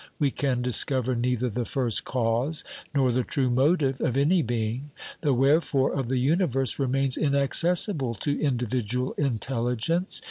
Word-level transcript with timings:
We 0.17 0.31
can 0.31 0.63
discover 0.63 1.13
neither 1.13 1.47
the 1.47 1.63
first 1.63 2.05
cause 2.05 2.63
nor 2.95 3.11
the 3.11 3.21
true 3.23 3.51
motive 3.51 4.01
of 4.01 4.17
any 4.17 4.41
being; 4.41 4.89
the 5.21 5.31
wherefore 5.31 5.93
of 5.93 6.07
the 6.07 6.17
universe 6.17 6.79
remains 6.79 7.17
inaccessible 7.17 8.15
to 8.15 8.41
individual 8.41 9.11
intelligence. 9.19 10.19